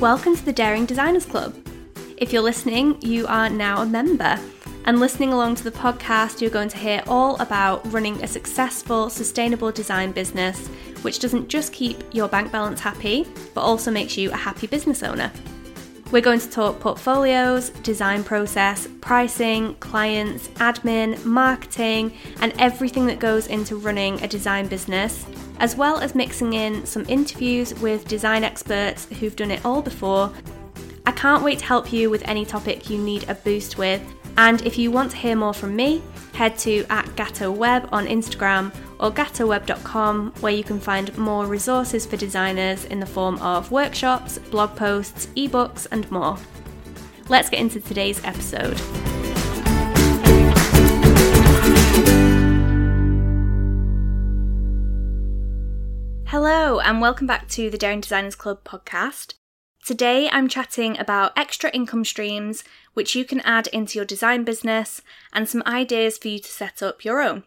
Welcome 0.00 0.36
to 0.36 0.44
the 0.44 0.52
Daring 0.52 0.84
Designers 0.84 1.24
Club. 1.24 1.54
If 2.18 2.30
you're 2.30 2.42
listening, 2.42 3.00
you 3.00 3.26
are 3.28 3.48
now 3.48 3.80
a 3.80 3.86
member. 3.86 4.38
And 4.84 5.00
listening 5.00 5.32
along 5.32 5.54
to 5.54 5.64
the 5.64 5.70
podcast, 5.70 6.42
you're 6.42 6.50
going 6.50 6.68
to 6.68 6.76
hear 6.76 7.02
all 7.06 7.36
about 7.36 7.90
running 7.90 8.22
a 8.22 8.26
successful, 8.26 9.08
sustainable 9.08 9.72
design 9.72 10.12
business, 10.12 10.68
which 11.00 11.18
doesn't 11.18 11.48
just 11.48 11.72
keep 11.72 12.04
your 12.12 12.28
bank 12.28 12.52
balance 12.52 12.78
happy, 12.78 13.26
but 13.54 13.62
also 13.62 13.90
makes 13.90 14.18
you 14.18 14.30
a 14.32 14.36
happy 14.36 14.66
business 14.66 15.02
owner. 15.02 15.32
We're 16.12 16.22
going 16.22 16.38
to 16.38 16.48
talk 16.48 16.78
portfolios, 16.78 17.70
design 17.70 18.22
process, 18.22 18.86
pricing, 19.00 19.74
clients, 19.76 20.46
admin, 20.50 21.24
marketing, 21.24 22.12
and 22.40 22.52
everything 22.60 23.06
that 23.06 23.18
goes 23.18 23.48
into 23.48 23.76
running 23.76 24.22
a 24.22 24.28
design 24.28 24.68
business, 24.68 25.26
as 25.58 25.74
well 25.74 25.98
as 25.98 26.14
mixing 26.14 26.52
in 26.52 26.86
some 26.86 27.04
interviews 27.08 27.74
with 27.80 28.06
design 28.06 28.44
experts 28.44 29.06
who've 29.18 29.34
done 29.34 29.50
it 29.50 29.64
all 29.64 29.82
before. 29.82 30.32
I 31.06 31.10
can't 31.10 31.42
wait 31.42 31.58
to 31.58 31.64
help 31.64 31.92
you 31.92 32.08
with 32.08 32.22
any 32.28 32.44
topic 32.44 32.88
you 32.88 32.98
need 32.98 33.28
a 33.28 33.34
boost 33.34 33.76
with. 33.76 34.00
And 34.38 34.62
if 34.62 34.78
you 34.78 34.92
want 34.92 35.10
to 35.10 35.16
hear 35.16 35.34
more 35.34 35.54
from 35.54 35.74
me, 35.74 36.02
head 36.34 36.56
to 36.58 36.84
at 36.88 37.06
GattoWeb 37.16 37.88
on 37.90 38.06
Instagram 38.06 38.72
or 38.98 39.10
gattoweb.com, 39.10 40.32
where 40.40 40.52
you 40.52 40.64
can 40.64 40.80
find 40.80 41.16
more 41.18 41.46
resources 41.46 42.06
for 42.06 42.16
designers 42.16 42.84
in 42.86 43.00
the 43.00 43.06
form 43.06 43.38
of 43.38 43.70
workshops, 43.70 44.38
blog 44.38 44.74
posts, 44.76 45.26
ebooks, 45.36 45.86
and 45.90 46.10
more. 46.10 46.38
Let's 47.28 47.50
get 47.50 47.60
into 47.60 47.80
today's 47.80 48.22
episode. 48.24 48.80
Hello, 56.26 56.80
and 56.80 57.00
welcome 57.00 57.26
back 57.26 57.48
to 57.48 57.70
the 57.70 57.78
Daring 57.78 58.00
Designers 58.00 58.34
Club 58.34 58.64
podcast. 58.64 59.34
Today 59.86 60.28
I'm 60.32 60.48
chatting 60.48 60.98
about 60.98 61.38
extra 61.38 61.70
income 61.70 62.04
streams 62.04 62.64
which 62.94 63.14
you 63.14 63.24
can 63.24 63.40
add 63.42 63.68
into 63.68 63.98
your 63.98 64.04
design 64.04 64.42
business 64.42 65.00
and 65.32 65.48
some 65.48 65.62
ideas 65.64 66.18
for 66.18 66.26
you 66.26 66.40
to 66.40 66.48
set 66.48 66.82
up 66.82 67.04
your 67.04 67.22
own. 67.22 67.44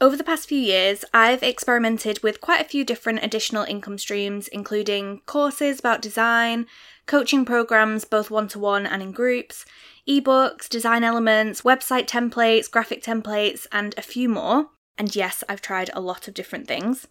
Over 0.00 0.16
the 0.16 0.22
past 0.22 0.48
few 0.48 0.60
years, 0.60 1.04
I've 1.12 1.42
experimented 1.42 2.22
with 2.22 2.40
quite 2.40 2.60
a 2.60 2.68
few 2.68 2.84
different 2.84 3.24
additional 3.24 3.64
income 3.64 3.98
streams, 3.98 4.46
including 4.46 5.22
courses 5.26 5.80
about 5.80 6.00
design, 6.00 6.68
coaching 7.06 7.44
programs 7.44 8.04
both 8.04 8.30
one 8.30 8.46
to 8.48 8.60
one 8.60 8.86
and 8.86 9.02
in 9.02 9.10
groups, 9.10 9.64
ebooks, 10.08 10.68
design 10.68 11.02
elements, 11.02 11.62
website 11.62 12.06
templates, 12.06 12.70
graphic 12.70 13.02
templates, 13.02 13.66
and 13.72 13.92
a 13.98 14.02
few 14.02 14.28
more. 14.28 14.68
And 14.96 15.16
yes, 15.16 15.42
I've 15.48 15.62
tried 15.62 15.90
a 15.92 16.00
lot 16.00 16.28
of 16.28 16.34
different 16.34 16.68
things. 16.68 17.08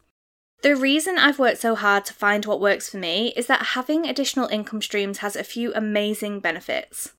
The 0.61 0.75
reason 0.75 1.17
I've 1.17 1.39
worked 1.39 1.59
so 1.59 1.75
hard 1.75 2.05
to 2.05 2.13
find 2.13 2.45
what 2.45 2.61
works 2.61 2.89
for 2.89 2.97
me 2.97 3.33
is 3.35 3.47
that 3.47 3.73
having 3.75 4.07
additional 4.07 4.47
income 4.47 4.81
streams 4.81 5.17
has 5.17 5.35
a 5.35 5.43
few 5.43 5.73
amazing 5.73 6.39
benefits. 6.39 7.13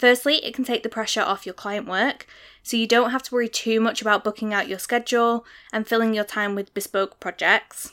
Firstly, 0.00 0.36
it 0.36 0.54
can 0.54 0.64
take 0.64 0.82
the 0.82 0.88
pressure 0.88 1.20
off 1.20 1.44
your 1.44 1.52
client 1.52 1.86
work, 1.86 2.26
so 2.62 2.78
you 2.78 2.86
don't 2.86 3.10
have 3.10 3.22
to 3.24 3.34
worry 3.34 3.50
too 3.50 3.80
much 3.80 4.00
about 4.00 4.24
booking 4.24 4.54
out 4.54 4.66
your 4.66 4.78
schedule 4.78 5.44
and 5.74 5.86
filling 5.86 6.14
your 6.14 6.24
time 6.24 6.54
with 6.54 6.72
bespoke 6.72 7.20
projects. 7.20 7.92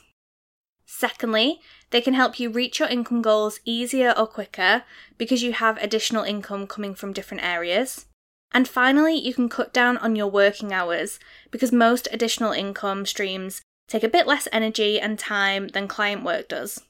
Secondly, 0.86 1.60
they 1.90 2.00
can 2.00 2.14
help 2.14 2.40
you 2.40 2.50
reach 2.50 2.80
your 2.80 2.88
income 2.88 3.22
goals 3.22 3.60
easier 3.66 4.14
or 4.18 4.26
quicker 4.26 4.84
because 5.18 5.44
you 5.44 5.52
have 5.52 5.78
additional 5.80 6.24
income 6.24 6.66
coming 6.66 6.96
from 6.96 7.12
different 7.12 7.44
areas. 7.44 8.06
And 8.54 8.70
finally, 8.70 9.16
you 9.16 9.34
can 9.34 9.50
cut 9.50 9.74
down 9.74 9.98
on 9.98 10.16
your 10.16 10.28
working 10.28 10.72
hours 10.72 11.20
because 11.52 11.74
most 11.74 12.08
additional 12.14 12.54
income 12.54 13.06
streams 13.06 13.62
take 13.90 14.06
a 14.06 14.08
bit 14.08 14.26
less 14.26 14.48
energy 14.54 14.98
and 14.98 15.20
time 15.20 15.68
than 15.68 15.90
client 15.90 16.24
work 16.24 16.48
does. 16.48 16.87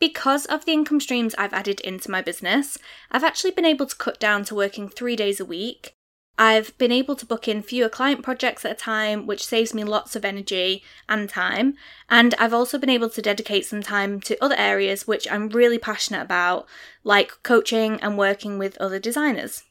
Because 0.00 0.46
of 0.46 0.64
the 0.64 0.72
income 0.72 1.00
streams 1.00 1.34
I've 1.36 1.52
added 1.52 1.80
into 1.80 2.10
my 2.10 2.22
business, 2.22 2.78
I've 3.10 3.24
actually 3.24 3.50
been 3.50 3.64
able 3.64 3.86
to 3.86 3.96
cut 3.96 4.20
down 4.20 4.44
to 4.44 4.54
working 4.54 4.88
three 4.88 5.16
days 5.16 5.40
a 5.40 5.44
week. 5.44 5.94
I've 6.40 6.76
been 6.78 6.92
able 6.92 7.16
to 7.16 7.26
book 7.26 7.48
in 7.48 7.62
fewer 7.62 7.88
client 7.88 8.22
projects 8.22 8.64
at 8.64 8.70
a 8.70 8.74
time, 8.76 9.26
which 9.26 9.44
saves 9.44 9.74
me 9.74 9.82
lots 9.82 10.14
of 10.14 10.24
energy 10.24 10.84
and 11.08 11.28
time. 11.28 11.74
And 12.08 12.32
I've 12.38 12.54
also 12.54 12.78
been 12.78 12.88
able 12.88 13.10
to 13.10 13.20
dedicate 13.20 13.66
some 13.66 13.82
time 13.82 14.20
to 14.20 14.42
other 14.42 14.54
areas 14.56 15.08
which 15.08 15.26
I'm 15.32 15.48
really 15.48 15.78
passionate 15.78 16.22
about, 16.22 16.68
like 17.02 17.42
coaching 17.42 18.00
and 18.00 18.16
working 18.16 18.56
with 18.56 18.78
other 18.78 19.00
designers. 19.00 19.64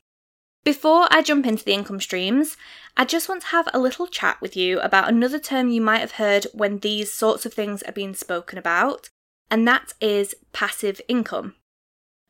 Before 0.66 1.08
I 1.10 1.22
jump 1.22 1.46
into 1.48 1.64
the 1.64 1.72
income 1.72 2.02
streams, 2.02 2.58
I 2.98 3.06
just 3.06 3.30
want 3.30 3.44
to 3.44 3.48
have 3.48 3.70
a 3.74 3.80
little 3.80 4.06
chat 4.06 4.42
with 4.42 4.58
you 4.58 4.82
about 4.82 5.08
another 5.08 5.40
term 5.40 5.70
you 5.70 5.80
might 5.80 6.00
have 6.00 6.14
heard 6.14 6.48
when 6.54 6.80
these 6.80 7.14
sorts 7.14 7.46
of 7.46 7.54
things 7.54 7.82
are 7.84 7.94
being 7.94 8.14
spoken 8.14 8.58
about, 8.58 9.10
and 9.50 9.68
that 9.68 9.94
is 10.02 10.36
passive 10.54 11.02
income. 11.08 11.56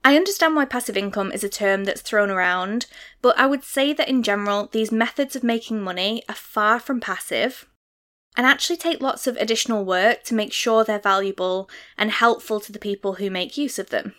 I 0.03 0.16
understand 0.16 0.55
why 0.55 0.66
passive 0.66 0.95
income 0.95 1.31
is 1.31 1.44
a 1.44 1.50
term 1.50 1.83
that's 1.83 2.01
thrown 2.01 2.29
around, 2.29 2.85
but 3.22 3.38
I 3.38 3.45
would 3.45 3.63
say 3.63 3.91
that 3.94 4.07
in 4.07 4.23
general, 4.23 4.69
these 4.72 4.91
methods 4.91 5.35
of 5.35 5.44
making 5.44 5.81
money 5.81 6.23
are 6.29 6.35
far 6.35 6.79
from 6.79 7.01
passive 7.01 7.67
and 8.38 8.45
actually 8.45 8.78
take 8.78 9.01
lots 9.01 9.28
of 9.28 9.35
additional 9.38 9.83
work 9.83 10.23
to 10.23 10.35
make 10.35 10.53
sure 10.53 10.83
they're 10.83 11.00
valuable 11.00 11.69
and 11.97 12.11
helpful 12.11 12.59
to 12.61 12.72
the 12.72 12.79
people 12.79 13.16
who 13.16 13.29
make 13.29 13.57
use 13.57 13.79
of 13.79 13.89
them. 13.89 14.13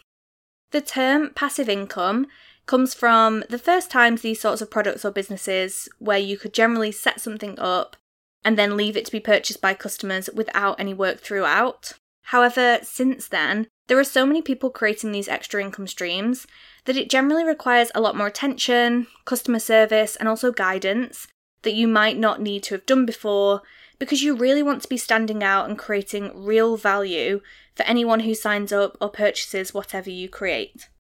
The 0.73 0.81
term 0.81 1.31
passive 1.35 1.69
income 1.69 2.27
comes 2.67 2.93
from 2.93 3.45
the 3.49 3.59
first 3.59 3.91
times 3.91 4.21
these 4.21 4.41
sorts 4.41 4.61
of 4.61 4.71
products 4.71 5.05
or 5.05 5.11
businesses 5.11 5.89
where 5.99 6.19
you 6.19 6.37
could 6.37 6.53
generally 6.53 6.93
set 6.93 7.21
something 7.21 7.59
up 7.59 7.97
and 8.45 8.59
then 8.59 8.77
leave 8.77 8.97
it 8.97 9.07
to 9.07 9.13
be 9.13 9.21
purchased 9.21 9.61
by 9.61 9.73
customers 9.73 10.29
without 10.35 10.79
any 10.79 10.93
work 10.93 11.21
throughout. 11.21 11.95
However, 12.29 12.79
since 12.83 13.27
then, 13.27 13.69
there 13.87 13.99
are 13.99 14.05
so 14.05 14.27
many 14.27 14.43
people 14.43 14.69
creating 14.69 15.13
these 15.13 15.29
extra 15.29 15.63
income 15.63 15.87
streams 15.87 16.47
that 16.85 16.95
it 16.95 17.09
generally 17.09 17.43
requires 17.43 17.91
a 17.95 18.03
lot 18.03 18.17
more 18.17 18.27
attention, 18.27 19.07
customer 19.25 19.59
service, 19.59 20.15
and 20.15 20.29
also 20.29 20.53
guidance 20.53 21.27
that 21.63 21.73
you 21.73 21.89
might 21.89 22.19
not 22.19 22.43
need 22.43 22.65
to 22.65 22.75
have 22.75 22.85
done 22.85 23.07
before 23.07 23.63
because 23.99 24.23
you 24.23 24.37
really 24.37 24.63
want 24.63 24.83
to 24.83 24.89
be 24.91 24.99
standing 24.99 25.43
out 25.43 25.71
and 25.71 25.79
creating 25.79 26.45
real 26.45 26.77
value 26.77 27.41
for 27.75 27.85
anyone 27.85 28.21
who 28.21 28.35
signs 28.35 28.75
up 28.75 28.99
or 29.01 29.09
purchases 29.09 29.73
whatever 29.73 30.11
you 30.11 30.29
create. 30.29 30.91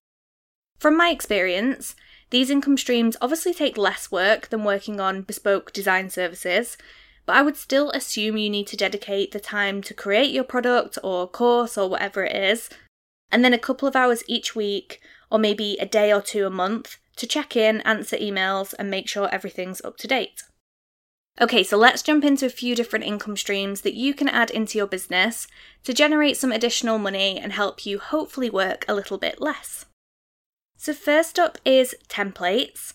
From 0.78 0.96
my 0.96 1.10
experience, 1.10 1.94
these 2.30 2.48
income 2.48 2.78
streams 2.78 3.18
obviously 3.20 3.52
take 3.52 3.76
less 3.76 4.10
work 4.10 4.48
than 4.48 4.64
working 4.64 4.98
on 4.98 5.22
bespoke 5.22 5.74
design 5.74 6.08
services, 6.08 6.78
but 7.28 7.36
I 7.36 7.42
would 7.42 7.58
still 7.58 7.90
assume 7.90 8.38
you 8.38 8.48
need 8.48 8.68
to 8.68 8.76
dedicate 8.76 9.32
the 9.32 9.38
time 9.38 9.82
to 9.82 9.92
create 9.92 10.30
your 10.30 10.44
product 10.44 10.96
or 11.04 11.28
course 11.28 11.76
or 11.76 11.86
whatever 11.86 12.24
it 12.24 12.34
is, 12.34 12.70
and 13.30 13.44
then 13.44 13.52
a 13.52 13.58
couple 13.58 13.86
of 13.86 13.94
hours 13.94 14.22
each 14.26 14.56
week, 14.56 15.02
or 15.30 15.38
maybe 15.38 15.76
a 15.78 15.84
day 15.84 16.10
or 16.10 16.22
two 16.22 16.46
a 16.46 16.50
month, 16.50 16.96
to 17.16 17.26
check 17.26 17.54
in, 17.54 17.82
answer 17.82 18.16
emails, 18.16 18.72
and 18.78 18.90
make 18.90 19.10
sure 19.10 19.28
everything's 19.28 19.84
up 19.84 19.98
to 19.98 20.06
date. 20.06 20.42
Okay, 21.38 21.62
so 21.62 21.76
let's 21.76 22.00
jump 22.00 22.24
into 22.24 22.46
a 22.46 22.60
few 22.62 22.74
different 22.74 23.04
income 23.04 23.36
streams 23.36 23.82
that 23.82 23.92
you 23.92 24.14
can 24.14 24.30
add 24.30 24.50
into 24.50 24.78
your 24.78 24.86
business 24.86 25.46
to 25.84 25.92
generate 25.92 26.38
some 26.38 26.50
additional 26.50 26.96
money 26.96 27.38
and 27.38 27.52
help 27.52 27.84
you 27.84 27.98
hopefully 27.98 28.48
work 28.48 28.86
a 28.88 28.94
little 28.94 29.18
bit 29.18 29.38
less. 29.38 29.84
So, 30.78 30.94
first 30.94 31.38
up 31.38 31.58
is 31.66 31.94
templates. 32.08 32.94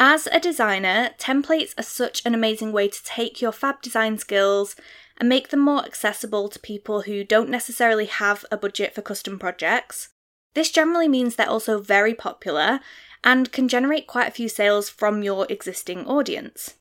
As 0.00 0.28
a 0.30 0.38
designer, 0.38 1.10
templates 1.18 1.76
are 1.76 1.82
such 1.82 2.24
an 2.24 2.32
amazing 2.32 2.72
way 2.72 2.88
to 2.88 3.04
take 3.04 3.40
your 3.40 3.50
fab 3.50 3.82
design 3.82 4.16
skills 4.18 4.76
and 5.16 5.28
make 5.28 5.48
them 5.48 5.60
more 5.60 5.84
accessible 5.84 6.48
to 6.48 6.60
people 6.60 7.02
who 7.02 7.24
don't 7.24 7.50
necessarily 7.50 8.06
have 8.06 8.44
a 8.52 8.56
budget 8.56 8.94
for 8.94 9.02
custom 9.02 9.40
projects. 9.40 10.10
This 10.54 10.70
generally 10.70 11.08
means 11.08 11.34
they're 11.34 11.48
also 11.48 11.80
very 11.80 12.14
popular 12.14 12.78
and 13.24 13.50
can 13.50 13.66
generate 13.66 14.06
quite 14.06 14.28
a 14.28 14.32
few 14.32 14.48
sales 14.48 14.88
from 14.88 15.24
your 15.24 15.46
existing 15.50 16.06
audience. 16.06 16.74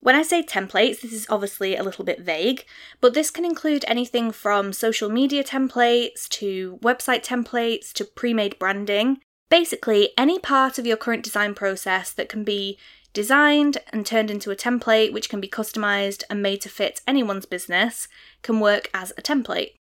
When 0.00 0.16
I 0.16 0.22
say 0.22 0.42
templates, 0.42 1.00
this 1.00 1.12
is 1.12 1.26
obviously 1.30 1.76
a 1.76 1.82
little 1.82 2.04
bit 2.04 2.20
vague, 2.20 2.64
but 3.00 3.14
this 3.14 3.30
can 3.30 3.44
include 3.44 3.84
anything 3.86 4.32
from 4.32 4.72
social 4.72 5.08
media 5.08 5.42
templates 5.42 6.28
to 6.30 6.78
website 6.82 7.24
templates 7.24 7.92
to 7.94 8.04
pre 8.04 8.34
made 8.34 8.58
branding. 8.58 9.20
Basically, 9.48 10.10
any 10.18 10.38
part 10.38 10.78
of 10.78 10.86
your 10.86 10.96
current 10.96 11.22
design 11.22 11.54
process 11.54 12.12
that 12.12 12.28
can 12.28 12.42
be 12.42 12.78
designed 13.12 13.78
and 13.92 14.04
turned 14.04 14.30
into 14.30 14.50
a 14.50 14.56
template 14.56 15.12
which 15.12 15.28
can 15.28 15.40
be 15.40 15.48
customized 15.48 16.22
and 16.28 16.42
made 16.42 16.60
to 16.60 16.68
fit 16.68 17.00
anyone's 17.06 17.46
business 17.46 18.08
can 18.42 18.60
work 18.60 18.90
as 18.92 19.12
a 19.16 19.22
template. 19.22 19.74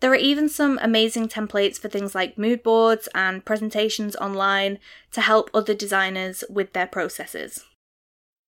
There 0.00 0.10
are 0.10 0.16
even 0.16 0.48
some 0.48 0.80
amazing 0.82 1.28
templates 1.28 1.78
for 1.78 1.88
things 1.88 2.14
like 2.14 2.38
mood 2.38 2.62
boards 2.62 3.08
and 3.14 3.44
presentations 3.44 4.16
online 4.16 4.78
to 5.12 5.20
help 5.20 5.50
other 5.52 5.74
designers 5.74 6.42
with 6.48 6.72
their 6.72 6.86
processes. 6.86 7.64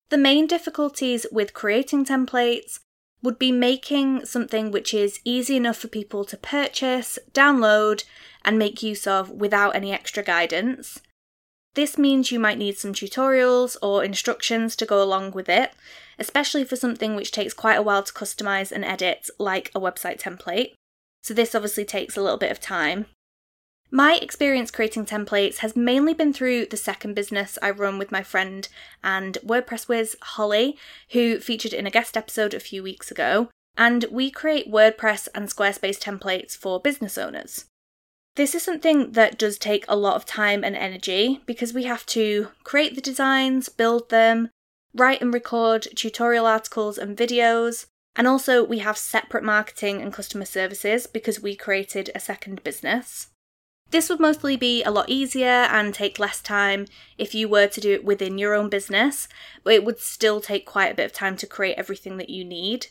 The 0.09 0.17
main 0.17 0.47
difficulties 0.47 1.25
with 1.31 1.53
creating 1.53 2.05
templates 2.05 2.79
would 3.21 3.39
be 3.39 3.51
making 3.51 4.25
something 4.25 4.71
which 4.71 4.93
is 4.93 5.19
easy 5.23 5.55
enough 5.55 5.77
for 5.77 5.87
people 5.87 6.25
to 6.25 6.37
purchase, 6.37 7.17
download, 7.33 8.03
and 8.43 8.59
make 8.59 8.83
use 8.83 9.07
of 9.07 9.29
without 9.31 9.75
any 9.75 9.91
extra 9.91 10.23
guidance. 10.23 11.01
This 11.73 11.97
means 11.97 12.31
you 12.31 12.39
might 12.39 12.57
need 12.57 12.77
some 12.77 12.93
tutorials 12.93 13.75
or 13.81 14.03
instructions 14.03 14.75
to 14.77 14.85
go 14.85 15.03
along 15.03 15.31
with 15.31 15.49
it, 15.49 15.73
especially 16.17 16.63
for 16.63 16.77
something 16.77 17.15
which 17.15 17.31
takes 17.31 17.53
quite 17.53 17.75
a 17.75 17.81
while 17.81 18.03
to 18.03 18.13
customize 18.13 18.71
and 18.71 18.85
edit, 18.85 19.29
like 19.37 19.71
a 19.75 19.79
website 19.79 20.21
template. 20.21 20.73
So, 21.21 21.33
this 21.33 21.53
obviously 21.53 21.83
takes 21.83 22.15
a 22.15 22.21
little 22.21 22.37
bit 22.37 22.51
of 22.51 22.61
time. 22.61 23.07
My 23.95 24.15
experience 24.17 24.71
creating 24.71 25.05
templates 25.05 25.59
has 25.59 25.73
mainly 25.77 26.13
been 26.13 26.33
through 26.33 26.65
the 26.65 26.75
second 26.75 27.13
business 27.13 27.57
I 27.61 27.69
run 27.69 27.97
with 27.97 28.11
my 28.11 28.23
friend 28.23 28.67
and 29.01 29.37
WordPress 29.41 29.87
whiz 29.87 30.17
Holly, 30.21 30.77
who 31.11 31.39
featured 31.39 31.71
in 31.71 31.87
a 31.87 31.89
guest 31.89 32.17
episode 32.17 32.53
a 32.53 32.59
few 32.59 32.83
weeks 32.83 33.09
ago, 33.09 33.47
and 33.77 34.03
we 34.11 34.29
create 34.29 34.69
WordPress 34.69 35.29
and 35.33 35.47
Squarespace 35.47 35.97
templates 35.97 36.57
for 36.57 36.77
business 36.77 37.17
owners. 37.17 37.67
This 38.35 38.53
is 38.53 38.63
something 38.63 39.13
that 39.13 39.39
does 39.39 39.57
take 39.57 39.85
a 39.87 39.95
lot 39.95 40.17
of 40.17 40.25
time 40.25 40.65
and 40.65 40.75
energy 40.75 41.41
because 41.45 41.73
we 41.73 41.83
have 41.83 42.05
to 42.07 42.49
create 42.65 42.95
the 42.95 43.01
designs, 43.01 43.69
build 43.69 44.09
them, 44.09 44.49
write 44.93 45.21
and 45.21 45.33
record 45.33 45.87
tutorial 45.95 46.45
articles 46.45 46.97
and 46.97 47.15
videos, 47.15 47.85
and 48.17 48.27
also 48.27 48.61
we 48.61 48.79
have 48.79 48.97
separate 48.97 49.45
marketing 49.45 50.01
and 50.01 50.11
customer 50.11 50.43
services 50.43 51.07
because 51.07 51.39
we 51.39 51.55
created 51.55 52.11
a 52.13 52.19
second 52.19 52.61
business. 52.61 53.29
This 53.91 54.09
would 54.09 54.19
mostly 54.19 54.57
be 54.57 54.83
a 54.83 54.91
lot 54.91 55.09
easier 55.09 55.47
and 55.47 55.93
take 55.93 56.19
less 56.19 56.41
time 56.41 56.85
if 57.17 57.33
you 57.33 57.47
were 57.47 57.67
to 57.67 57.79
do 57.79 57.93
it 57.93 58.03
within 58.03 58.37
your 58.37 58.53
own 58.53 58.67
business, 58.67 59.29
but 59.63 59.73
it 59.73 59.85
would 59.85 59.99
still 59.99 60.41
take 60.41 60.65
quite 60.65 60.91
a 60.91 60.95
bit 60.95 61.05
of 61.05 61.13
time 61.13 61.37
to 61.37 61.47
create 61.47 61.77
everything 61.77 62.17
that 62.17 62.29
you 62.29 62.43
need. 62.43 62.87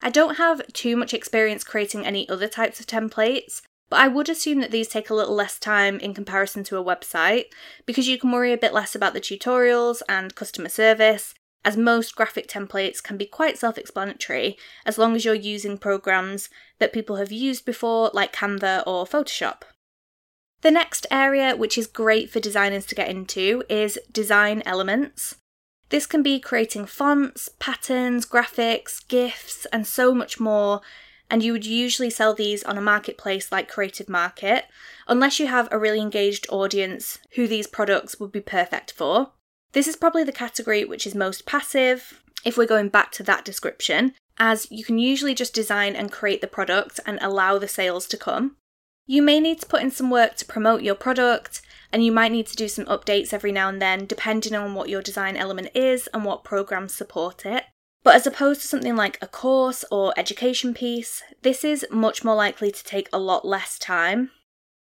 I 0.00 0.08
don't 0.08 0.36
have 0.36 0.66
too 0.72 0.96
much 0.96 1.12
experience 1.12 1.64
creating 1.64 2.06
any 2.06 2.26
other 2.30 2.48
types 2.48 2.80
of 2.80 2.86
templates, 2.86 3.60
but 3.90 4.00
I 4.00 4.08
would 4.08 4.30
assume 4.30 4.60
that 4.60 4.70
these 4.70 4.88
take 4.88 5.10
a 5.10 5.14
little 5.14 5.34
less 5.34 5.58
time 5.58 5.98
in 5.98 6.14
comparison 6.14 6.64
to 6.64 6.78
a 6.78 6.84
website 6.84 7.46
because 7.84 8.08
you 8.08 8.18
can 8.18 8.32
worry 8.32 8.52
a 8.52 8.56
bit 8.56 8.72
less 8.72 8.94
about 8.94 9.12
the 9.12 9.20
tutorials 9.20 10.00
and 10.08 10.34
customer 10.34 10.70
service, 10.70 11.34
as 11.62 11.76
most 11.76 12.16
graphic 12.16 12.48
templates 12.48 13.02
can 13.02 13.18
be 13.18 13.26
quite 13.26 13.58
self 13.58 13.76
explanatory 13.76 14.56
as 14.86 14.96
long 14.96 15.14
as 15.14 15.26
you're 15.26 15.34
using 15.34 15.76
programs 15.76 16.48
that 16.78 16.94
people 16.94 17.16
have 17.16 17.32
used 17.32 17.66
before, 17.66 18.10
like 18.14 18.32
Canva 18.32 18.84
or 18.86 19.04
Photoshop. 19.04 19.64
The 20.62 20.70
next 20.70 21.06
area, 21.10 21.56
which 21.56 21.78
is 21.78 21.86
great 21.86 22.30
for 22.30 22.40
designers 22.40 22.84
to 22.86 22.94
get 22.94 23.08
into, 23.08 23.62
is 23.68 23.98
design 24.12 24.62
elements. 24.66 25.36
This 25.88 26.06
can 26.06 26.22
be 26.22 26.38
creating 26.38 26.86
fonts, 26.86 27.48
patterns, 27.58 28.26
graphics, 28.26 29.06
GIFs, 29.08 29.66
and 29.66 29.86
so 29.86 30.14
much 30.14 30.38
more. 30.38 30.82
And 31.30 31.42
you 31.42 31.52
would 31.52 31.64
usually 31.64 32.10
sell 32.10 32.34
these 32.34 32.62
on 32.64 32.76
a 32.76 32.82
marketplace 32.82 33.50
like 33.50 33.68
Creative 33.68 34.08
Market, 34.08 34.64
unless 35.08 35.40
you 35.40 35.46
have 35.46 35.68
a 35.70 35.78
really 35.78 36.00
engaged 36.00 36.46
audience 36.50 37.18
who 37.34 37.46
these 37.46 37.66
products 37.66 38.20
would 38.20 38.32
be 38.32 38.40
perfect 38.40 38.92
for. 38.92 39.32
This 39.72 39.86
is 39.86 39.96
probably 39.96 40.24
the 40.24 40.32
category 40.32 40.84
which 40.84 41.06
is 41.06 41.14
most 41.14 41.46
passive, 41.46 42.22
if 42.44 42.56
we're 42.56 42.66
going 42.66 42.88
back 42.88 43.12
to 43.12 43.22
that 43.22 43.44
description, 43.44 44.14
as 44.38 44.66
you 44.70 44.84
can 44.84 44.98
usually 44.98 45.34
just 45.34 45.54
design 45.54 45.94
and 45.94 46.10
create 46.10 46.40
the 46.40 46.46
product 46.46 46.98
and 47.06 47.18
allow 47.20 47.58
the 47.58 47.68
sales 47.68 48.06
to 48.08 48.16
come. 48.16 48.56
You 49.10 49.22
may 49.22 49.40
need 49.40 49.58
to 49.58 49.66
put 49.66 49.82
in 49.82 49.90
some 49.90 50.08
work 50.08 50.36
to 50.36 50.44
promote 50.44 50.82
your 50.82 50.94
product, 50.94 51.62
and 51.92 52.04
you 52.04 52.12
might 52.12 52.30
need 52.30 52.46
to 52.46 52.54
do 52.54 52.68
some 52.68 52.84
updates 52.84 53.32
every 53.32 53.50
now 53.50 53.68
and 53.68 53.82
then, 53.82 54.06
depending 54.06 54.54
on 54.54 54.76
what 54.76 54.88
your 54.88 55.02
design 55.02 55.36
element 55.36 55.70
is 55.74 56.08
and 56.14 56.24
what 56.24 56.44
programs 56.44 56.94
support 56.94 57.44
it. 57.44 57.64
But 58.04 58.14
as 58.14 58.24
opposed 58.24 58.60
to 58.60 58.68
something 58.68 58.94
like 58.94 59.18
a 59.20 59.26
course 59.26 59.84
or 59.90 60.14
education 60.16 60.74
piece, 60.74 61.24
this 61.42 61.64
is 61.64 61.84
much 61.90 62.22
more 62.22 62.36
likely 62.36 62.70
to 62.70 62.84
take 62.84 63.08
a 63.12 63.18
lot 63.18 63.44
less 63.44 63.80
time. 63.80 64.30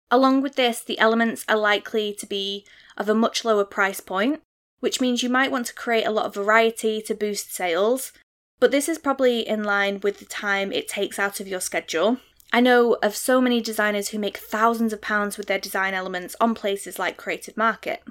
Along 0.08 0.40
with 0.40 0.54
this, 0.54 0.84
the 0.84 1.00
elements 1.00 1.44
are 1.48 1.56
likely 1.56 2.14
to 2.14 2.24
be 2.24 2.64
of 2.96 3.08
a 3.08 3.16
much 3.16 3.44
lower 3.44 3.64
price 3.64 3.98
point, 3.98 4.40
which 4.78 5.00
means 5.00 5.24
you 5.24 5.30
might 5.30 5.50
want 5.50 5.66
to 5.66 5.74
create 5.74 6.06
a 6.06 6.12
lot 6.12 6.26
of 6.26 6.34
variety 6.34 7.02
to 7.02 7.14
boost 7.16 7.52
sales, 7.52 8.12
but 8.60 8.70
this 8.70 8.88
is 8.88 8.98
probably 8.98 9.40
in 9.40 9.64
line 9.64 9.98
with 9.98 10.20
the 10.20 10.26
time 10.26 10.70
it 10.70 10.86
takes 10.86 11.18
out 11.18 11.40
of 11.40 11.48
your 11.48 11.60
schedule. 11.60 12.18
I 12.52 12.60
know 12.60 12.98
of 13.02 13.16
so 13.16 13.40
many 13.40 13.62
designers 13.62 14.08
who 14.08 14.18
make 14.18 14.36
thousands 14.36 14.92
of 14.92 15.00
pounds 15.00 15.38
with 15.38 15.46
their 15.46 15.58
design 15.58 15.94
elements 15.94 16.36
on 16.40 16.54
places 16.54 16.98
like 16.98 17.16
Creative 17.16 17.56
Market. 17.56 18.02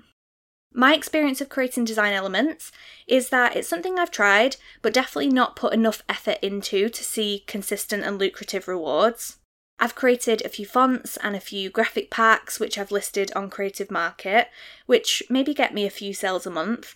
My 0.73 0.95
experience 0.95 1.41
of 1.41 1.49
creating 1.49 1.85
design 1.85 2.13
elements 2.13 2.71
is 3.05 3.29
that 3.29 3.55
it's 3.55 3.67
something 3.67 3.99
I've 3.99 4.09
tried, 4.09 4.55
but 4.81 4.93
definitely 4.93 5.29
not 5.29 5.55
put 5.55 5.73
enough 5.73 6.01
effort 6.09 6.37
into 6.41 6.89
to 6.89 7.03
see 7.03 7.43
consistent 7.45 8.03
and 8.03 8.17
lucrative 8.17 8.67
rewards. 8.67 9.37
I've 9.77 9.95
created 9.95 10.43
a 10.43 10.49
few 10.49 10.65
fonts 10.65 11.17
and 11.17 11.35
a 11.35 11.39
few 11.39 11.69
graphic 11.69 12.09
packs, 12.09 12.59
which 12.59 12.77
I've 12.77 12.91
listed 12.91 13.31
on 13.35 13.49
Creative 13.49 13.91
Market, 13.91 14.47
which 14.85 15.21
maybe 15.29 15.53
get 15.53 15.73
me 15.73 15.85
a 15.85 15.91
few 15.91 16.13
sales 16.13 16.45
a 16.45 16.51
month. 16.51 16.95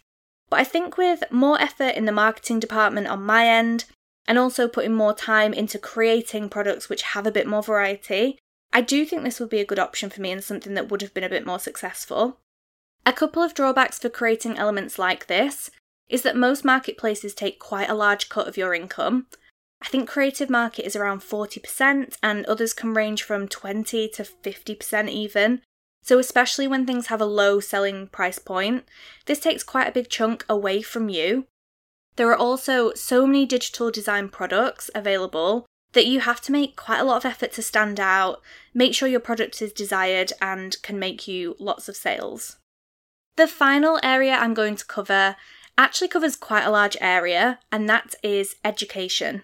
But 0.49 0.59
I 0.59 0.63
think 0.63 0.97
with 0.97 1.23
more 1.31 1.59
effort 1.59 1.95
in 1.95 2.05
the 2.05 2.11
marketing 2.11 2.59
department 2.59 3.07
on 3.07 3.23
my 3.23 3.47
end, 3.47 3.85
and 4.27 4.37
also 4.37 4.67
putting 4.67 4.93
more 4.93 5.13
time 5.13 5.53
into 5.53 5.77
creating 5.77 6.49
products 6.49 6.89
which 6.89 7.01
have 7.03 7.27
a 7.27 7.31
bit 7.31 7.47
more 7.47 7.63
variety, 7.63 8.39
I 8.73 8.81
do 8.81 9.05
think 9.05 9.23
this 9.23 9.39
would 9.39 9.49
be 9.49 9.59
a 9.59 9.65
good 9.65 9.79
option 9.79 10.09
for 10.09 10.21
me 10.21 10.31
and 10.31 10.43
something 10.43 10.73
that 10.73 10.89
would 10.89 11.01
have 11.01 11.13
been 11.13 11.23
a 11.23 11.29
bit 11.29 11.45
more 11.45 11.59
successful. 11.59 12.39
A 13.05 13.13
couple 13.13 13.43
of 13.43 13.53
drawbacks 13.53 13.99
for 13.99 14.09
creating 14.09 14.57
elements 14.57 14.97
like 14.97 15.27
this 15.27 15.69
is 16.09 16.23
that 16.23 16.35
most 16.35 16.65
marketplaces 16.65 17.33
take 17.33 17.59
quite 17.59 17.89
a 17.89 17.95
large 17.95 18.29
cut 18.29 18.47
of 18.47 18.57
your 18.57 18.73
income. 18.73 19.27
I 19.81 19.87
think 19.87 20.09
Creative 20.09 20.49
Market 20.49 20.85
is 20.85 20.95
around 20.95 21.21
40%, 21.21 22.17
and 22.23 22.45
others 22.45 22.73
can 22.73 22.93
range 22.93 23.23
from 23.23 23.47
20 23.47 24.09
to 24.09 24.23
50% 24.23 25.09
even. 25.09 25.61
So, 26.01 26.19
especially 26.19 26.67
when 26.67 26.85
things 26.85 27.07
have 27.07 27.21
a 27.21 27.25
low 27.25 27.59
selling 27.59 28.07
price 28.07 28.39
point, 28.39 28.85
this 29.25 29.39
takes 29.39 29.63
quite 29.63 29.87
a 29.87 29.91
big 29.91 30.09
chunk 30.09 30.45
away 30.47 30.81
from 30.81 31.09
you. 31.09 31.45
There 32.15 32.29
are 32.29 32.37
also 32.37 32.93
so 32.93 33.27
many 33.27 33.45
digital 33.45 33.91
design 33.91 34.29
products 34.29 34.89
available 34.95 35.65
that 35.93 36.07
you 36.07 36.19
have 36.21 36.41
to 36.41 36.51
make 36.51 36.75
quite 36.75 36.99
a 36.99 37.03
lot 37.03 37.17
of 37.17 37.25
effort 37.25 37.53
to 37.53 37.61
stand 37.61 37.99
out, 37.99 38.41
make 38.73 38.93
sure 38.93 39.07
your 39.07 39.19
product 39.19 39.61
is 39.61 39.71
desired, 39.71 40.31
and 40.41 40.81
can 40.81 40.99
make 40.99 41.27
you 41.27 41.55
lots 41.59 41.89
of 41.89 41.95
sales. 41.95 42.57
The 43.37 43.47
final 43.47 43.99
area 44.03 44.35
I'm 44.35 44.53
going 44.53 44.75
to 44.75 44.85
cover 44.85 45.35
actually 45.77 46.07
covers 46.07 46.35
quite 46.35 46.65
a 46.65 46.71
large 46.71 46.97
area, 47.01 47.59
and 47.71 47.89
that 47.89 48.15
is 48.23 48.55
education. 48.63 49.43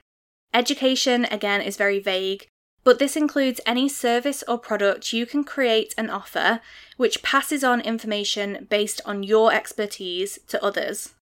Education, 0.53 1.25
again, 1.25 1.61
is 1.61 1.77
very 1.77 1.99
vague, 1.99 2.47
but 2.83 2.99
this 2.99 3.15
includes 3.15 3.61
any 3.65 3.87
service 3.87 4.43
or 4.47 4.57
product 4.57 5.13
you 5.13 5.25
can 5.25 5.43
create 5.43 5.93
and 5.97 6.09
offer 6.09 6.61
which 6.97 7.23
passes 7.23 7.63
on 7.63 7.79
information 7.81 8.67
based 8.69 9.01
on 9.05 9.23
your 9.23 9.53
expertise 9.53 10.39
to 10.47 10.63
others. 10.63 11.13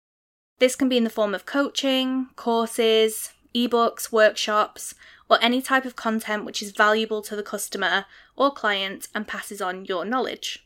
This 0.59 0.75
can 0.75 0.89
be 0.89 0.97
in 0.97 1.05
the 1.05 1.09
form 1.09 1.33
of 1.33 1.45
coaching, 1.45 2.27
courses, 2.35 3.31
ebooks, 3.55 4.11
workshops, 4.11 4.93
or 5.29 5.37
any 5.41 5.61
type 5.61 5.85
of 5.85 5.95
content 5.95 6.43
which 6.45 6.61
is 6.61 6.71
valuable 6.71 7.21
to 7.21 7.35
the 7.35 7.43
customer 7.43 8.05
or 8.35 8.51
client 8.51 9.07
and 9.15 9.27
passes 9.27 9.61
on 9.61 9.85
your 9.85 10.03
knowledge. 10.03 10.65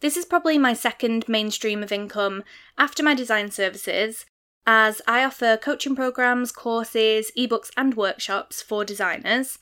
This 0.00 0.16
is 0.16 0.24
probably 0.24 0.56
my 0.56 0.72
second 0.72 1.28
main 1.28 1.50
stream 1.50 1.82
of 1.82 1.92
income 1.92 2.42
after 2.78 3.02
my 3.02 3.14
design 3.14 3.50
services, 3.50 4.24
as 4.66 5.02
I 5.06 5.24
offer 5.24 5.58
coaching 5.58 5.94
programs, 5.94 6.52
courses, 6.52 7.30
ebooks, 7.36 7.70
and 7.76 7.94
workshops 7.94 8.62
for 8.62 8.84
designers. 8.84 9.58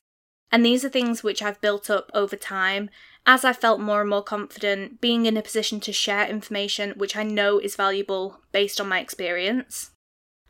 And 0.53 0.65
these 0.65 0.85
are 0.85 0.89
things 0.89 1.23
which 1.23 1.43
I've 1.43 1.61
built 1.61 1.91
up 1.91 2.11
over 2.15 2.37
time 2.37 2.91
as 3.29 3.45
I 3.45 3.53
felt 3.53 3.79
more 3.79 4.01
and 4.01 4.09
more 4.09 4.23
confident 4.23 5.03
being 5.03 5.27
in 5.27 5.37
a 5.37 5.43
position 5.43 5.81
to 5.81 5.93
share 5.93 6.27
information 6.27 6.95
which 6.97 7.15
I 7.15 7.25
know 7.25 7.59
is 7.59 7.77
valuable 7.77 8.41
based 8.53 8.81
on 8.81 8.89
my 8.89 9.01
experience. 9.01 9.91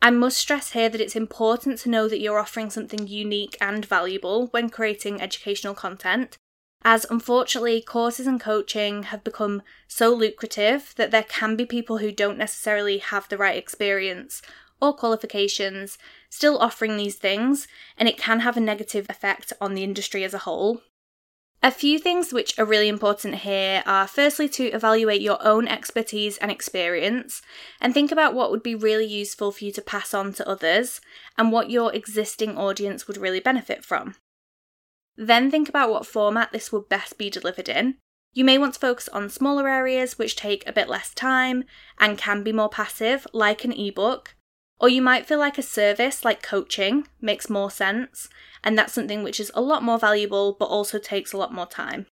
I 0.01 0.11
must 0.11 0.37
stress 0.37 0.71
here 0.71 0.87
that 0.87 1.01
it's 1.01 1.17
important 1.17 1.79
to 1.79 1.89
know 1.89 2.07
that 2.07 2.21
you're 2.21 2.39
offering 2.39 2.69
something 2.69 3.05
unique 3.05 3.57
and 3.59 3.85
valuable 3.85 4.47
when 4.47 4.69
creating 4.69 5.21
educational 5.21 5.73
content, 5.73 6.37
as 6.85 7.05
unfortunately, 7.09 7.81
courses 7.81 8.27
and 8.27 8.39
coaching 8.39 9.03
have 9.03 9.25
become 9.25 9.61
so 9.89 10.13
lucrative 10.13 10.93
that 10.95 11.11
there 11.11 11.23
can 11.23 11.57
be 11.57 11.65
people 11.65 11.97
who 11.97 12.13
don't 12.13 12.37
necessarily 12.37 12.99
have 12.99 13.27
the 13.27 13.37
right 13.37 13.57
experience 13.57 14.41
or 14.81 14.93
qualifications 14.93 15.97
still 16.29 16.57
offering 16.59 16.95
these 16.95 17.17
things, 17.17 17.67
and 17.97 18.07
it 18.07 18.17
can 18.17 18.39
have 18.39 18.55
a 18.55 18.61
negative 18.61 19.05
effect 19.09 19.51
on 19.59 19.73
the 19.73 19.83
industry 19.83 20.23
as 20.23 20.33
a 20.33 20.39
whole. 20.39 20.81
A 21.61 21.71
few 21.71 21.99
things 21.99 22.31
which 22.31 22.57
are 22.57 22.63
really 22.63 22.87
important 22.87 23.35
here 23.35 23.83
are 23.85 24.07
firstly 24.07 24.47
to 24.49 24.67
evaluate 24.67 25.21
your 25.21 25.45
own 25.45 25.67
expertise 25.67 26.37
and 26.37 26.49
experience 26.49 27.41
and 27.81 27.93
think 27.93 28.13
about 28.13 28.33
what 28.33 28.49
would 28.49 28.63
be 28.63 28.75
really 28.75 29.05
useful 29.05 29.51
for 29.51 29.65
you 29.65 29.71
to 29.73 29.81
pass 29.81 30.13
on 30.13 30.31
to 30.33 30.47
others 30.47 31.01
and 31.37 31.51
what 31.51 31.69
your 31.69 31.93
existing 31.93 32.57
audience 32.57 33.07
would 33.07 33.17
really 33.17 33.41
benefit 33.41 33.83
from. 33.83 34.15
Then 35.17 35.51
think 35.51 35.67
about 35.67 35.89
what 35.89 36.05
format 36.05 36.53
this 36.53 36.71
would 36.71 36.87
best 36.87 37.17
be 37.17 37.29
delivered 37.29 37.67
in. 37.67 37.97
You 38.33 38.45
may 38.45 38.57
want 38.57 38.75
to 38.75 38.79
focus 38.79 39.09
on 39.09 39.29
smaller 39.29 39.67
areas 39.67 40.17
which 40.17 40.37
take 40.37 40.65
a 40.65 40.71
bit 40.71 40.87
less 40.87 41.13
time 41.13 41.65
and 41.99 42.17
can 42.17 42.41
be 42.41 42.53
more 42.53 42.69
passive, 42.69 43.27
like 43.33 43.65
an 43.65 43.73
ebook, 43.73 44.33
or 44.79 44.89
you 44.89 45.01
might 45.01 45.25
feel 45.25 45.39
like 45.39 45.57
a 45.57 45.63
service 45.63 46.23
like 46.23 46.41
coaching 46.41 47.07
makes 47.21 47.49
more 47.49 47.69
sense, 47.69 48.29
and 48.63 48.77
that's 48.77 48.93
something 48.93 49.23
which 49.23 49.39
is 49.39 49.51
a 49.53 49.61
lot 49.61 49.83
more 49.83 49.99
valuable 49.99 50.55
but 50.57 50.65
also 50.65 50.97
takes 50.97 51.33
a 51.33 51.37
lot 51.37 51.53
more 51.53 51.65
time. 51.65 52.05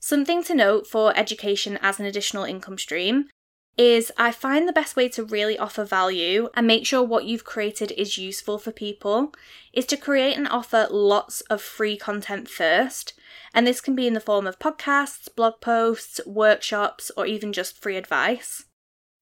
Something 0.00 0.42
to 0.44 0.54
note 0.54 0.86
for 0.86 1.16
education 1.16 1.78
as 1.80 2.00
an 2.00 2.06
additional 2.06 2.44
income 2.44 2.78
stream 2.78 3.28
is 3.78 4.12
I 4.18 4.32
find 4.32 4.68
the 4.68 4.72
best 4.72 4.96
way 4.96 5.08
to 5.10 5.24
really 5.24 5.58
offer 5.58 5.84
value 5.84 6.48
and 6.54 6.66
make 6.66 6.84
sure 6.84 7.02
what 7.02 7.24
you've 7.24 7.44
created 7.44 7.92
is 7.92 8.18
useful 8.18 8.58
for 8.58 8.70
people 8.70 9.32
is 9.72 9.86
to 9.86 9.96
create 9.96 10.36
and 10.36 10.48
offer 10.48 10.86
lots 10.90 11.40
of 11.42 11.62
free 11.62 11.96
content 11.96 12.48
first. 12.48 13.14
And 13.54 13.66
this 13.66 13.80
can 13.80 13.94
be 13.94 14.06
in 14.06 14.14
the 14.14 14.20
form 14.20 14.46
of 14.46 14.58
podcasts, 14.58 15.34
blog 15.34 15.60
posts, 15.60 16.20
workshops, 16.26 17.10
or 17.16 17.24
even 17.24 17.52
just 17.52 17.80
free 17.80 17.96
advice. 17.96 18.64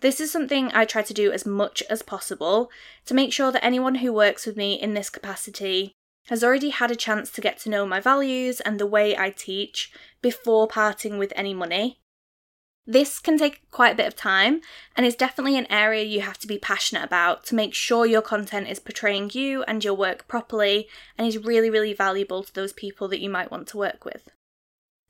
This 0.00 0.18
is 0.18 0.30
something 0.30 0.70
I 0.72 0.86
try 0.86 1.02
to 1.02 1.14
do 1.14 1.30
as 1.30 1.44
much 1.44 1.82
as 1.90 2.02
possible 2.02 2.70
to 3.04 3.14
make 3.14 3.32
sure 3.32 3.52
that 3.52 3.64
anyone 3.64 3.96
who 3.96 4.12
works 4.12 4.46
with 4.46 4.56
me 4.56 4.74
in 4.74 4.94
this 4.94 5.10
capacity 5.10 5.92
has 6.28 6.42
already 6.42 6.70
had 6.70 6.90
a 6.90 6.96
chance 6.96 7.30
to 7.32 7.40
get 7.40 7.58
to 7.58 7.70
know 7.70 7.84
my 7.84 8.00
values 8.00 8.60
and 8.60 8.78
the 8.78 8.86
way 8.86 9.16
I 9.16 9.30
teach 9.30 9.92
before 10.22 10.68
parting 10.68 11.18
with 11.18 11.32
any 11.36 11.52
money. 11.52 11.98
This 12.86 13.18
can 13.18 13.36
take 13.36 13.70
quite 13.70 13.92
a 13.92 13.96
bit 13.96 14.06
of 14.06 14.16
time 14.16 14.62
and 14.96 15.04
is 15.04 15.14
definitely 15.14 15.58
an 15.58 15.70
area 15.70 16.02
you 16.02 16.22
have 16.22 16.38
to 16.38 16.46
be 16.46 16.58
passionate 16.58 17.04
about 17.04 17.44
to 17.46 17.54
make 17.54 17.74
sure 17.74 18.06
your 18.06 18.22
content 18.22 18.68
is 18.68 18.78
portraying 18.78 19.30
you 19.34 19.62
and 19.64 19.84
your 19.84 19.94
work 19.94 20.26
properly 20.26 20.88
and 21.18 21.26
is 21.26 21.38
really, 21.38 21.68
really 21.68 21.92
valuable 21.92 22.42
to 22.42 22.54
those 22.54 22.72
people 22.72 23.06
that 23.08 23.20
you 23.20 23.28
might 23.28 23.50
want 23.50 23.68
to 23.68 23.76
work 23.76 24.04
with. 24.04 24.30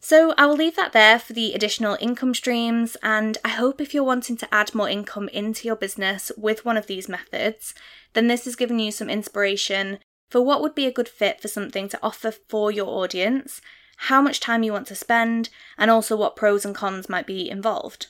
So 0.02 0.32
I 0.38 0.46
will 0.46 0.56
leave 0.56 0.76
that 0.76 0.92
there 0.92 1.18
for 1.18 1.34
the 1.34 1.52
additional 1.52 1.98
income 2.00 2.32
streams, 2.32 2.96
and 3.02 3.36
I 3.44 3.50
hope 3.50 3.80
if 3.80 3.92
you're 3.92 4.02
wanting 4.02 4.38
to 4.38 4.52
add 4.52 4.74
more 4.74 4.88
income 4.88 5.28
into 5.28 5.68
your 5.68 5.76
business 5.76 6.32
with 6.38 6.64
one 6.64 6.78
of 6.78 6.86
these 6.86 7.08
methods, 7.08 7.74
then 8.14 8.26
this 8.26 8.46
has 8.46 8.56
given 8.56 8.78
you 8.78 8.92
some 8.92 9.10
inspiration 9.10 9.98
for 10.30 10.40
what 10.40 10.62
would 10.62 10.74
be 10.74 10.86
a 10.86 10.92
good 10.92 11.08
fit 11.08 11.42
for 11.42 11.48
something 11.48 11.86
to 11.90 11.98
offer 12.02 12.32
for 12.48 12.72
your 12.72 12.86
audience, 12.86 13.60
how 14.04 14.22
much 14.22 14.40
time 14.40 14.62
you 14.62 14.72
want 14.72 14.86
to 14.86 14.94
spend, 14.94 15.50
and 15.76 15.90
also 15.90 16.16
what 16.16 16.34
pros 16.34 16.64
and 16.64 16.74
cons 16.74 17.10
might 17.10 17.26
be 17.26 17.50
involved. 17.50 18.06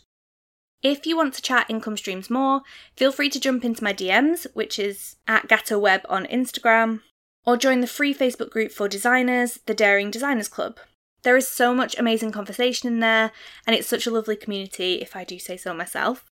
If 0.82 1.06
you 1.06 1.16
want 1.16 1.34
to 1.34 1.42
chat 1.42 1.68
income 1.68 1.96
streams 1.96 2.30
more, 2.30 2.62
feel 2.96 3.10
free 3.10 3.30
to 3.30 3.40
jump 3.40 3.64
into 3.64 3.82
my 3.82 3.92
DMs, 3.92 4.46
which 4.54 4.78
is 4.78 5.16
at 5.26 5.48
GattoWeb 5.48 6.02
on 6.08 6.26
Instagram, 6.26 7.00
or 7.44 7.56
join 7.56 7.80
the 7.80 7.86
free 7.88 8.14
Facebook 8.14 8.50
group 8.50 8.70
for 8.70 8.88
designers, 8.88 9.58
the 9.66 9.74
Daring 9.74 10.10
Designers 10.12 10.48
Club. 10.48 10.78
There 11.22 11.36
is 11.36 11.46
so 11.46 11.74
much 11.74 11.98
amazing 11.98 12.32
conversation 12.32 12.88
in 12.88 13.00
there, 13.00 13.32
and 13.66 13.76
it's 13.76 13.88
such 13.88 14.06
a 14.06 14.10
lovely 14.10 14.36
community, 14.36 14.94
if 14.94 15.14
I 15.14 15.24
do 15.24 15.38
say 15.38 15.56
so 15.56 15.74
myself. 15.74 16.24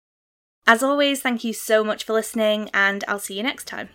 As 0.67 0.83
always, 0.83 1.21
thank 1.21 1.45
you 1.45 1.53
so 1.53 1.85
much 1.85 2.05
for 2.05 2.13
listening, 2.13 2.71
and 2.73 3.05
I'll 3.09 3.19
see 3.19 3.37
you 3.37 3.43
next 3.43 3.67
time. 3.67 3.91